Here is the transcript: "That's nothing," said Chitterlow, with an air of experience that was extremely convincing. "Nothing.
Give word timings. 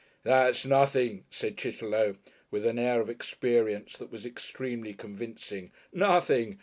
"That's 0.23 0.65
nothing," 0.65 1.25
said 1.29 1.57
Chitterlow, 1.57 2.17
with 2.49 2.65
an 2.65 2.79
air 2.79 3.01
of 3.01 3.07
experience 3.11 3.97
that 3.97 4.11
was 4.11 4.25
extremely 4.25 4.95
convincing. 4.95 5.71
"Nothing. 5.93 6.59